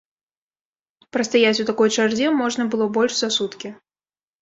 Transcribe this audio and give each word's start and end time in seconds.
Прастаяць 1.17 1.61
у 1.65 1.67
такой 1.69 1.89
чарзе 1.99 2.35
можна 2.41 2.63
было 2.75 2.91
больш 2.99 3.13
за 3.23 3.33
суткі. 3.41 3.77